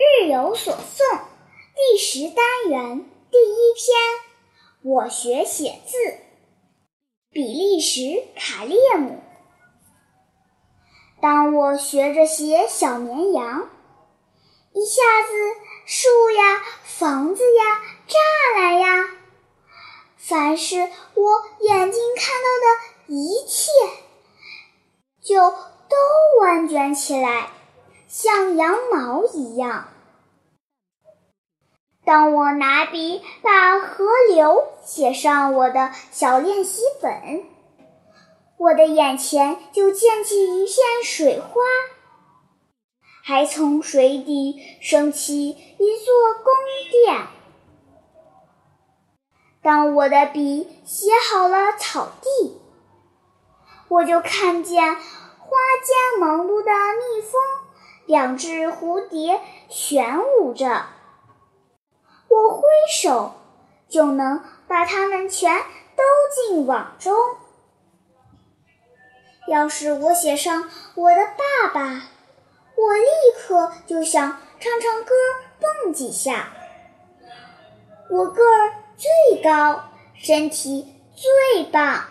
[0.00, 1.20] 日有所诵
[1.76, 5.98] 第十单元第一篇，我学写字。
[7.30, 9.22] 比利时卡列姆。
[11.20, 13.68] 当我学着写小绵羊，
[14.72, 15.34] 一下子
[15.84, 19.10] 树呀、房子呀、栅栏呀，
[20.16, 23.70] 凡是我眼睛看到的一切，
[25.22, 25.96] 就都
[26.40, 27.50] 弯卷起来。
[28.10, 29.86] 像羊毛一样。
[32.04, 37.44] 当我拿笔把河流写上我的小练习本，
[38.56, 41.60] 我的眼前就溅起一片水花，
[43.22, 45.54] 还从水底升起一
[46.04, 46.52] 座宫
[46.90, 47.28] 殿。
[49.62, 52.60] 当我的笔写好了草地，
[53.86, 55.00] 我就看见花。
[58.10, 60.66] 两只蝴蝶旋舞着，
[62.28, 62.62] 我挥
[62.92, 63.34] 手
[63.88, 65.56] 就能把它们全
[65.94, 66.02] 都
[66.34, 67.14] 进网中。
[69.46, 71.82] 要是我写上我的爸爸，
[72.74, 73.06] 我立
[73.38, 75.14] 刻就想唱唱歌，
[75.60, 76.48] 蹦几下。
[78.10, 79.84] 我个儿最高，
[80.16, 82.06] 身体最棒，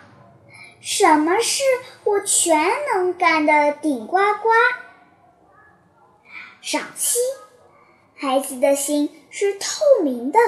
[0.80, 1.62] 什么事
[2.06, 4.50] 我全能干得顶呱呱。
[6.62, 7.18] 赏析：
[8.16, 10.40] 孩子的心是透明的，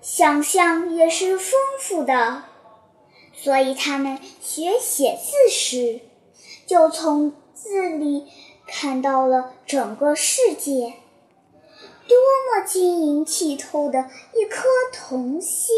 [0.00, 2.44] 想象也是丰富的，
[3.32, 6.00] 所以他们学写字时，
[6.66, 8.26] 就从字里
[8.66, 10.94] 看到了整个世界。
[12.08, 12.16] 多
[12.50, 15.76] 么晶莹剔透的一颗童心！